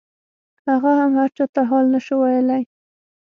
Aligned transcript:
هغه 0.69 0.91
هم 0.99 1.11
هرچا 1.21 1.45
ته 1.53 1.61
حال 1.69 1.85
نسو 1.93 2.15
ويلاى. 2.21 2.63